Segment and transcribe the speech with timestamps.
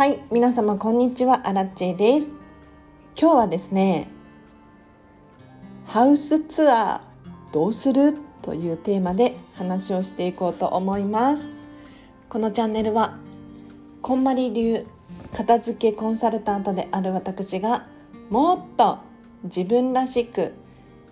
[0.00, 1.46] はい皆様こんにちは。
[1.46, 2.34] アラチェです。
[3.20, 4.08] 今日はですね
[5.84, 11.50] ハウスツアーどうするというテーマで話をしていこうと思います。
[12.30, 13.18] このチャンネルは
[14.00, 14.86] こんまり流
[15.32, 17.86] 片付けコンサルタントである私が
[18.30, 19.00] もっと
[19.44, 20.54] 自分らしく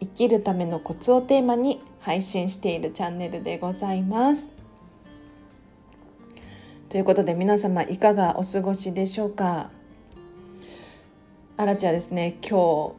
[0.00, 4.48] 生きるためのコツをテーマに配信しているチャンネルでございます。
[6.88, 9.70] ということで皆様いかがお過ごしでしょうか？
[11.58, 12.38] あらちはですね。
[12.40, 12.94] 今日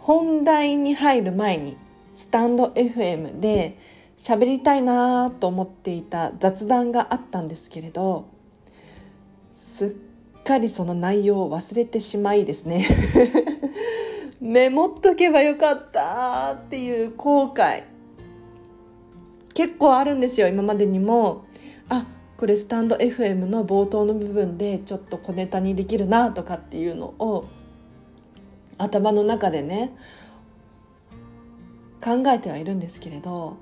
[0.00, 1.76] 本題に入る前に
[2.14, 3.76] スタンド FM で
[4.16, 8.28] 喋りたいなと思っていた雑談があったんですけれど
[9.54, 9.98] す
[10.40, 12.88] っかりその内容を忘れてしまいですね。
[14.40, 17.95] メモっとけばよかったっていう後悔。
[19.56, 21.46] 結構あるんですよ今までにも。
[21.88, 27.46] あこれスタンド FM の冒頭の部分でちょっと小ネタにできるなとかっていうのを
[28.76, 29.96] 頭の中でね
[32.04, 33.56] 考えてはいるんですけれど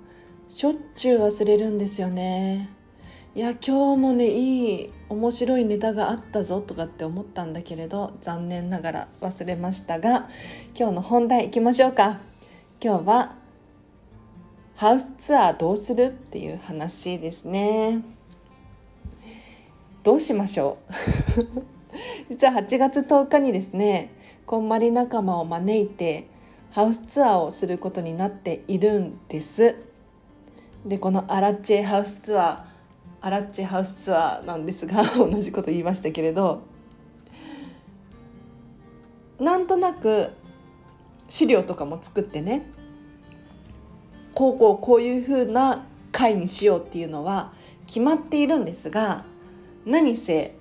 [0.48, 2.70] しょっちゅう忘れるんですよね。
[3.36, 10.28] いや今日もねいい面白いネタがあったぞとかって思ったんだけれど残念ながら忘れましたが
[10.76, 12.18] 今日の本題いきましょうか。
[12.82, 13.43] 今日は
[14.76, 18.02] ハウスツアーどうするっていう話ですね。
[20.02, 21.64] どうしましょう。
[22.28, 24.12] 実は8月10日にですね
[24.46, 26.26] こんまり仲間を招いて
[26.70, 29.76] ハウスツアーをすることになっているんです。
[30.84, 36.62] でこのアラッチェハウスツアーアラッチェハウスツアーなんですが 同じこと言いましたけれど
[39.38, 40.32] なんとなく
[41.28, 42.66] 資料とかも作ってね
[44.34, 47.52] こうこうこういうふうな会にしようっていうのは
[47.86, 49.24] 決まっているんですが
[49.84, 50.56] 何せ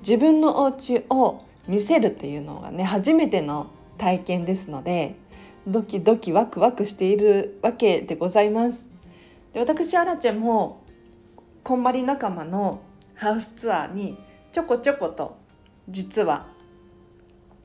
[0.00, 5.16] 自分のお家を見せるっていうのがね初めての体験ですので
[5.66, 8.86] ドキドキワクワクしているわけでございます。
[9.52, 10.82] で私アラチェも
[11.62, 12.80] こんまり仲間の
[13.14, 14.16] ハウスツアーに
[14.52, 15.36] ちょこちょこと
[15.88, 16.46] 実は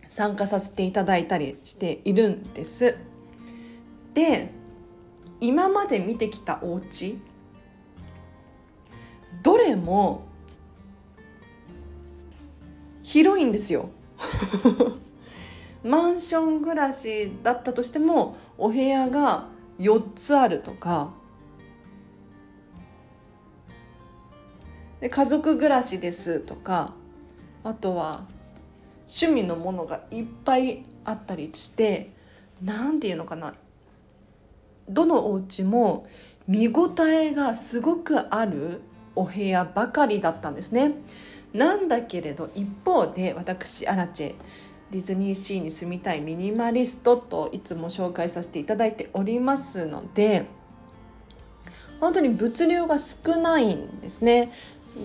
[0.10, 2.98] 参加させていただいたりしているんです。
[4.14, 4.50] で
[5.46, 7.20] 今まで見てきたお家
[9.44, 10.26] どれも
[13.04, 13.90] 広いんですよ。
[15.84, 21.12] マンション暮らしだったとしてもお部屋が4つあるとか
[25.00, 26.96] で家族暮らしですとか
[27.64, 28.26] あとは
[29.02, 32.16] 趣味のものがいっぱいあったりして
[32.64, 33.54] 何て言うのかな
[34.90, 36.08] どのお家も
[36.48, 38.82] 見応えがすごくある
[39.16, 40.94] お部屋ばかりだったんですね。
[41.54, 44.36] なんだけれど一方で私アラチェ
[44.92, 50.46] ディズニーシーに住みたいミニマリストといつも紹介させていただいておりますので
[52.00, 54.52] 本当に物流が少ないんですね。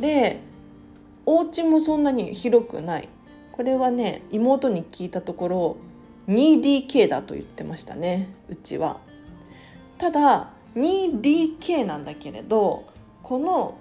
[0.00, 0.40] で
[1.24, 3.08] お家もそんなに広くない
[3.52, 5.76] これはね妹に聞いたところ
[6.28, 8.98] 2DK だと言ってましたねうちは。
[10.00, 12.84] ただ 2DK なんだけれど
[13.22, 13.76] この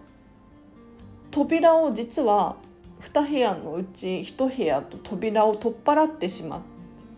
[1.31, 2.57] 扉を実は
[3.01, 6.61] 2部屋のうち1部屋と扉を取っ払ってしまっ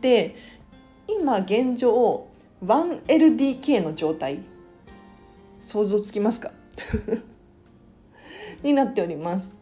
[0.02, 0.36] て
[1.08, 2.28] 今現状
[2.64, 4.40] 1LDK の状態。
[5.62, 6.52] 想像つきますか？
[8.62, 9.56] になっております。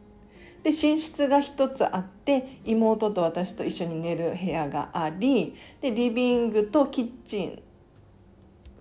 [0.64, 7.64] で寝室が1つあって妹と私と一緒に寝る部屋がありでリビングとキッチン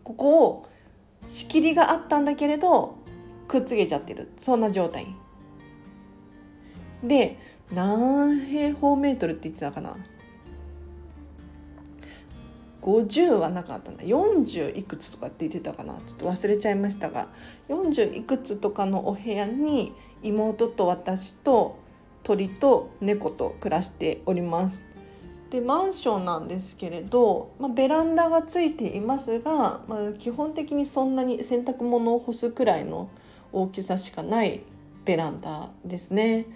[0.08, 0.66] ここを
[1.26, 2.96] 仕切りがあったんだけれど
[3.46, 4.30] くっつけちゃってる。
[4.38, 5.06] そんな状態。
[7.04, 7.36] で
[7.70, 9.98] 何平方メートルって言ってたかな。
[12.80, 14.04] 50はなかったんだ。
[14.04, 15.93] 40いくつとかって言ってたかな。
[16.06, 17.28] ちょっと忘れちゃいましたが。
[17.69, 21.76] 40いくつとかのお部屋に妹と私と
[22.22, 24.88] 鳥と猫と暮らしております。
[25.50, 33.09] でマンションなんですけれど、まあ、ベランダがついていますが、まあ、基本的にそんなに洗濯物を干すくらいの
[33.53, 34.62] 大きさしかない
[35.06, 36.47] ベランダですね。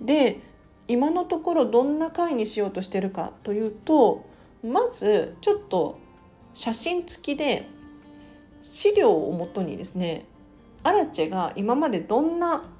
[0.00, 0.40] で
[0.88, 4.24] 今のところどんな回にしようとしてるかというと
[4.62, 5.98] まずちょっと
[6.52, 7.68] 写真付きで
[8.62, 10.26] 資料をもとにですね
[10.82, 12.70] アラチェが今までどんな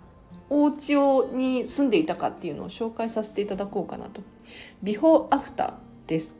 [0.50, 4.22] お家をに住んでいたかっていうのを紹介させていただこうかなと。
[4.82, 6.36] ビフォーアフターです。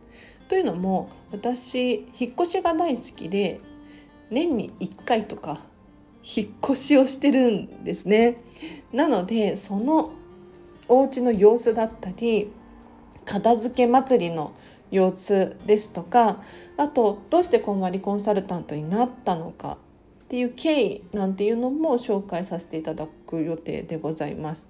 [0.49, 3.61] というのも私引っ越しが大好きで
[4.31, 5.61] 年に1回とか
[6.25, 8.37] 引っ越しをしてるんですね。
[8.93, 10.13] なのでその
[10.89, 12.51] お家の様子だったり
[13.25, 14.53] 片付け祭りの
[14.91, 16.43] 様子ですとか
[16.77, 19.79] あとどうしてこんまりコンサルタントになったのか
[20.35, 24.69] っていう経緯なんていうのも紹介させていただく予定でございます。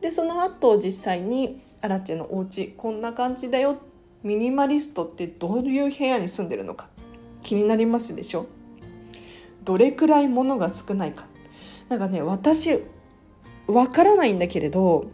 [0.00, 3.76] でその後実際にアラチェのお家こんな感じだよ。
[4.22, 6.88] ミニマリストってどういう部屋に住んでるのか。
[7.42, 8.46] 気になりますでしょ？
[9.64, 11.26] どれくらい物が少ないか。
[11.90, 12.80] なんかね私
[13.66, 15.10] わからないんだけれど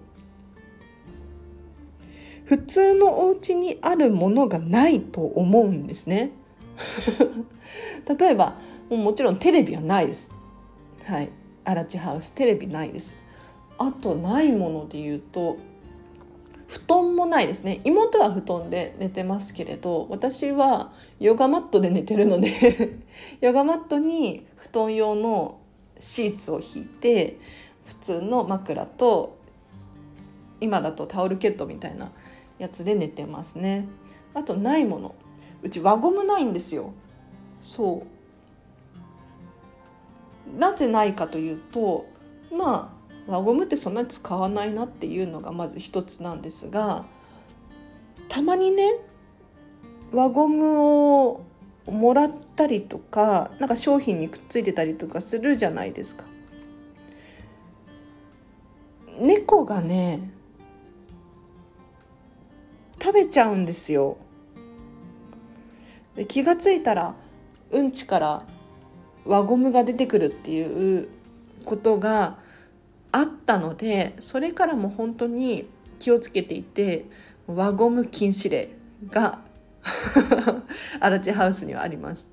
[2.44, 6.30] 普通のお家にあるものがないと思うんですね。
[8.16, 10.32] 例えばもうもちろんテレビはないです。
[11.04, 11.30] はい。
[11.64, 12.30] アラチハウス。
[12.30, 13.16] テレビないです。
[13.78, 15.56] あとないもので言うと
[16.66, 17.80] 布団もないですね。
[17.84, 22.98] 妹は布団で寝てますけれど私はヨガマットで寝てるので
[23.40, 25.60] ヨガマットに布団用の
[25.98, 27.38] シーツを引いて
[27.86, 29.38] 普通の枕と
[30.60, 32.12] 今だとタオルケットみたいな
[32.58, 33.86] やつで寝てますね。
[34.34, 35.14] あとないもの。
[35.62, 36.92] うち輪ゴムないんですよ。
[37.62, 38.17] そう。
[40.56, 42.06] なぜないかというと
[42.52, 42.94] ま
[43.28, 47.04] あ輪ゴムってそんなに使わないなっていうのがまず一つなんですが
[48.28, 48.96] たまにね
[50.12, 50.80] 輪ゴム
[51.26, 51.40] を
[51.86, 56.24] もらったりとかなんか商品にくっついてたりとかするじゃないですか。
[59.20, 60.30] 猫がね
[63.02, 64.16] 食べちゃうんですよ。
[66.14, 67.14] で気が付いたら
[67.70, 68.46] うんちから
[69.28, 71.08] 輪ゴムが出てくるっていう
[71.66, 72.38] ことが
[73.12, 77.04] あったのでそれからも本当に気をつけていて
[77.46, 78.70] 輪ゴム禁止令
[79.10, 79.40] が
[81.00, 82.28] アラチハウスにはあります。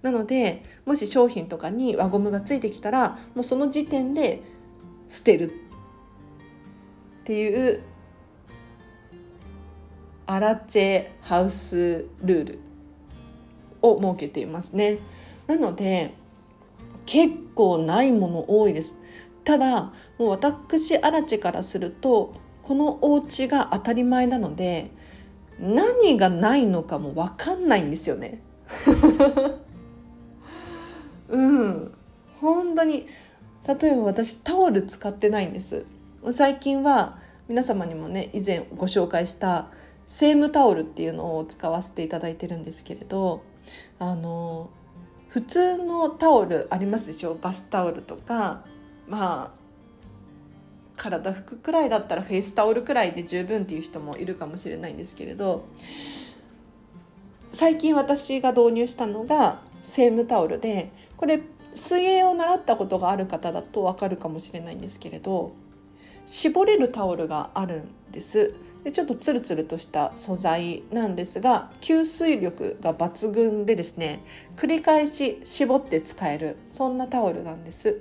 [0.00, 4.42] なのでもし商品とかに輪ゴムがついてきたらもうその時点で
[5.08, 5.52] 捨てる
[7.22, 7.82] っていう
[10.26, 12.58] アラチェハウスルール
[13.80, 14.98] を設けていますね。
[15.52, 16.14] なので
[17.04, 18.96] 結構ないもの多いです。
[19.44, 24.90] ただもう私アラチからするとこのお家が当たり前なので
[25.60, 28.40] 何がないのかも分かんないんですよね。
[31.28, 31.92] うん
[32.40, 33.06] 本当に
[33.66, 35.84] 例えば私タオル使ってないんです
[36.30, 39.68] 最近は皆様にもね以前ご紹介した
[40.06, 43.42] セームタオルっていうのを使わせていただいてるんですけれど
[43.98, 44.70] あの
[45.32, 47.34] 普通のタオルありますでしょ？
[47.34, 48.64] バスタオルとか。
[49.08, 49.50] まあ
[50.94, 55.64] 体拭くくらいだったらフェイスタオルくらいで十分っていう人もいるかもしれないんですけれど。
[57.50, 61.40] 最近私が導入したのがセームタオルでこれ
[61.74, 65.52] 水泳を習ったことがある方だと分かるかもしれないんですけれど
[66.26, 68.54] 絞れるタオルがあるんです。
[68.84, 74.24] でちょっとツルツルとした素材なんですが吸水力が抜群でですね
[74.56, 78.00] 繰り返し絞って使えるそんなタオルなんです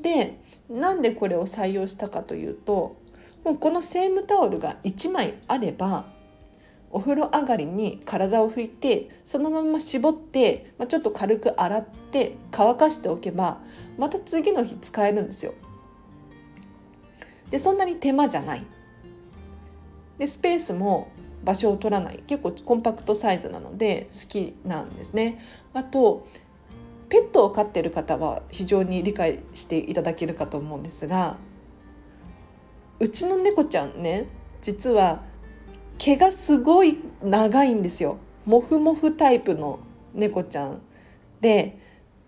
[0.00, 0.38] で
[0.68, 2.96] なんでこれを採用したかというと
[3.44, 6.04] もうこのセームタオルが1枚あれば
[6.90, 13.60] お風呂上がりに体を拭いてそのまま絞って、まあ、ちょっと軽く洗って乾かしておけば
[13.98, 15.54] また次の日使えるんですよ。
[17.50, 18.66] でそんなに手間じゃない。
[20.18, 21.08] でスペースも
[21.44, 22.22] 場所を取らない。
[22.26, 25.40] 結構コンパクトサイズなので好きなんですね。
[25.74, 26.26] あと
[27.08, 31.36] ペットを飼ってる方は非常に理解していただけるかと思うんですが
[33.00, 34.28] うちの猫ちゃんね
[34.62, 35.22] 実は
[35.98, 38.18] 毛がすごい長いんですよ。
[38.46, 39.80] モフモフタイプの
[40.14, 40.80] 猫ちゃん。
[41.40, 41.78] で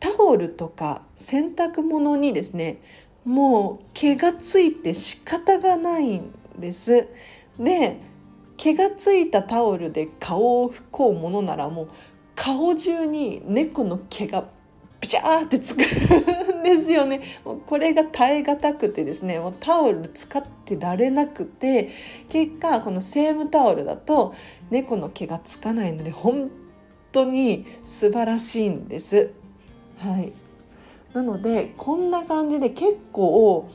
[0.00, 2.83] タオルとか洗濯物にですね
[3.25, 7.09] もう毛がついて仕方がないんです。
[7.59, 8.01] で
[8.57, 11.89] 毛がついたタオルで顔を拭こうものならもう
[12.35, 14.45] 顔中に猫の毛が
[15.01, 15.83] ピチャーってつく
[16.55, 21.91] んですよねもうこれが耐え難くてですねもうタオル使ってられなくて
[22.29, 24.35] 結果このセームタオルだと
[24.71, 26.51] 猫の毛がつかないので本
[27.13, 29.31] 当に素晴らしいんです。
[29.97, 30.33] はい、
[31.13, 33.69] なのでこんな感じで結構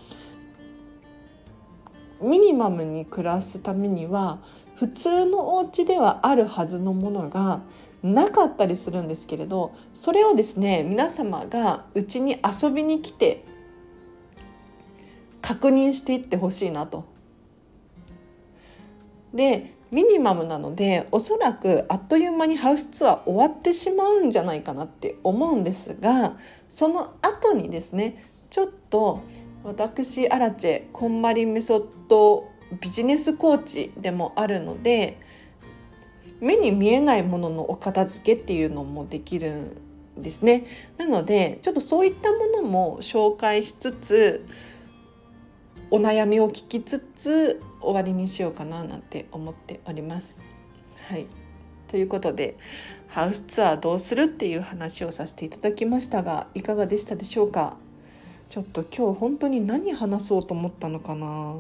[2.22, 4.40] ミニマムに暮らすためには
[4.76, 7.62] 普通のお家ではあるはずのものが
[8.02, 13.44] なかったりするんですけれどそれをですね皆様がうちに遊びに来て
[15.42, 17.06] 確認していってほしいなと。
[19.34, 29.22] でミニマムなのでおそらくあっという間にハウスツアー終わってしまうんじゃないかなって思うんですがその後にですねちょっと
[29.64, 32.50] 私アラチェこんまりメソッド
[32.80, 35.20] ビジネスコーチでもあるので
[36.40, 39.78] 目に見えないもののお片付けっていうのもできる
[40.18, 40.66] んですね。
[40.98, 44.46] なのでちょっとそういったものも紹介しつつ
[45.92, 50.40] お悩みを聞きつつ終わりにしようかななんて思っております。
[51.10, 51.28] はい
[51.88, 52.56] ということで
[53.08, 57.78] ハウスツアーどうするっていう話をさせていただきましたがいかがでしたでしょうか？
[58.50, 61.56] ちょっと今日本当に何話そうと思ったのかな？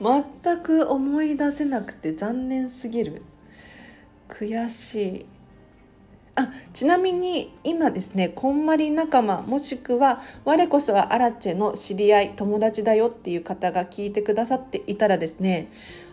[0.42, 3.22] 全く思い出せなくて残念すぎる。
[4.28, 5.26] 悔しい。
[6.34, 15.70] あちなみに今ですねこんまり仲間もしくは我こそはアラチェの知り合い友達だよっていう方が聞いてくださっていたらですね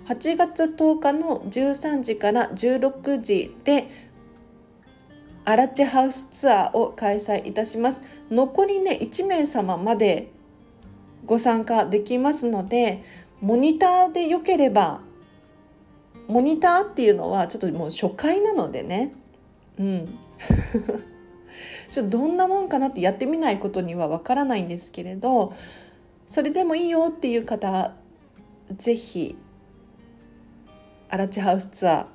[0.07, 4.08] 8月10日の13時から16時で
[5.45, 8.01] アラチハウスツアーを開催いたします。
[8.29, 10.31] 残りね1名様まで
[11.25, 13.03] ご参加できますので
[13.41, 15.01] モニターでよければ
[16.27, 19.13] モニターっていうのはちょっともう初回なのでね。
[19.79, 20.19] うん。
[21.89, 25.53] ちょっとどんなもんかなってやってみないことにはわからないんですけれど
[26.27, 27.93] それでもいいよっていう方
[28.77, 29.35] 是非
[31.09, 32.05] アラチハウスツアー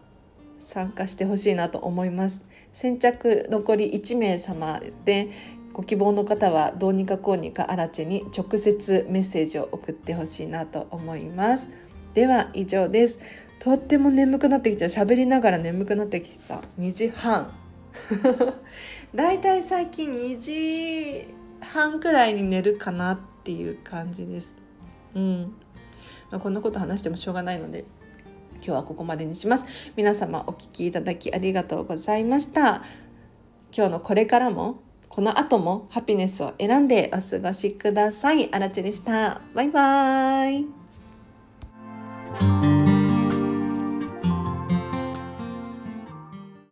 [0.64, 2.42] 参加してほしいなと思います。
[2.72, 5.28] 先着残り1名様ですね
[5.72, 11.68] ご希望の方はどうにかこうにかアラチェに直接メッセージを送ってほしいなと思います。
[12.14, 13.18] では以上です。
[13.58, 17.52] とっても眠くなってきちゃう喋りながら眠くなってきた2時半。
[19.14, 24.54] だいたい最近2時半くらいに寝るかなっていう感じです。
[25.14, 25.54] うん、
[26.30, 27.84] まあ、こんなこと話してもしょうがないので
[28.64, 29.66] 今日はここまでにします
[29.96, 32.82] 皆様お聞きいただきありがとうございました
[33.76, 34.82] 今日のこれからも
[35.14, 38.52] この後もハピネスを選んでお過ごしください。
[38.52, 39.40] あらちでした。
[39.54, 40.83] バイバーイ。